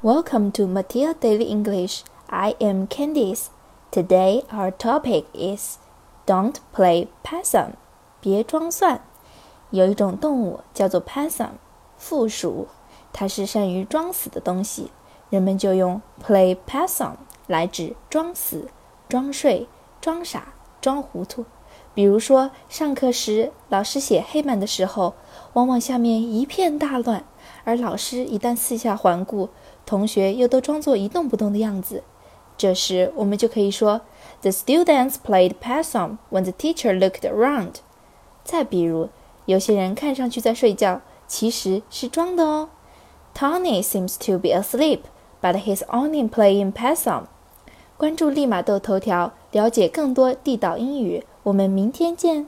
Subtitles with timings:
[0.00, 2.04] Welcome to Matia Daily English.
[2.30, 3.48] I am Candice.
[3.90, 5.78] Today our topic is
[6.24, 7.72] Don't play possum.
[8.20, 9.00] 别装蒜。
[9.70, 11.54] 有一种动物叫做 possum，
[11.96, 12.68] 负鼠，
[13.12, 14.92] 它是善于装死的东西，
[15.30, 17.14] 人们就用 play possum
[17.48, 18.68] 来指装死、
[19.08, 19.66] 装睡、
[20.00, 21.44] 装傻、装糊涂。
[21.94, 25.14] 比如说，上课时老师写黑板的时候，
[25.54, 27.24] 往往下面一片大乱，
[27.64, 29.48] 而老师一旦四下环顾，
[29.84, 32.04] 同学又都装作一动不动的样子。
[32.56, 34.00] 这时，我们就可以说
[34.42, 37.74] ：The students played possum when the teacher looked around。
[38.44, 39.08] 再比如，
[39.46, 42.70] 有些人看上去在睡觉，其实是装的哦。
[43.34, 45.00] Tony seems to be asleep,
[45.40, 47.24] but he's only playing possum。
[47.98, 51.24] 关注立马豆头条，了解更多地道英语。
[51.42, 52.46] 我们明天见。